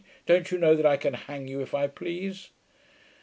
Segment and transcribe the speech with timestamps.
[0.25, 2.49] 'Don't you know that I can hang you, if I please?'